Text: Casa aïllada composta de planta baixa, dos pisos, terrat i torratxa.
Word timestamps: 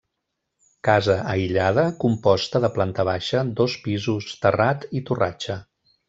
Casa 0.87 1.17
aïllada 1.33 1.83
composta 2.05 2.61
de 2.65 2.71
planta 2.79 3.05
baixa, 3.13 3.43
dos 3.63 3.75
pisos, 3.87 4.31
terrat 4.47 4.89
i 5.01 5.07
torratxa. 5.11 5.59